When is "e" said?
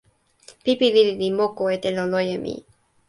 1.75-1.77